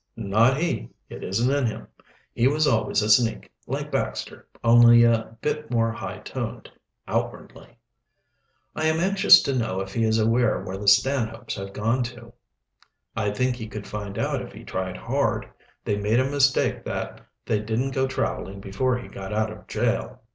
"Not 0.15 0.57
he; 0.57 0.89
it 1.09 1.23
isn't 1.23 1.53
in 1.55 1.67
him. 1.67 1.87
He 2.33 2.47
was 2.47 2.65
always 2.65 3.03
a 3.03 3.07
sneak, 3.11 3.51
like 3.67 3.91
Baxter, 3.91 4.47
only 4.63 5.03
a 5.03 5.37
bit 5.43 5.69
more 5.69 5.91
high 5.91 6.17
toned, 6.25 6.71
outwardly." 7.07 7.77
"I 8.75 8.87
am 8.87 8.99
anxious 8.99 9.43
to 9.43 9.53
know 9.53 9.79
if 9.79 9.93
he 9.93 10.03
is 10.03 10.17
aware 10.17 10.59
where 10.61 10.79
the 10.79 10.87
Stanhopes 10.87 11.53
have 11.53 11.73
gone 11.73 12.01
to?" 12.05 12.33
"I 13.15 13.29
think 13.29 13.57
he 13.57 13.67
could 13.67 13.85
find 13.85 14.17
out 14.17 14.41
if 14.41 14.53
he 14.53 14.63
tried 14.63 14.97
hard. 14.97 15.47
They 15.85 15.97
made 16.01 16.19
a 16.19 16.27
mistake 16.27 16.83
that 16.85 17.21
they 17.45 17.59
didn't 17.59 17.91
go 17.91 18.07
traveling 18.07 18.59
before 18.59 18.97
he 18.97 19.07
got 19.07 19.31
out 19.31 19.51
of 19.51 19.67
jail." 19.67 20.23